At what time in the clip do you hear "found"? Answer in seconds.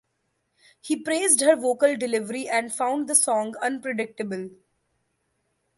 2.73-3.07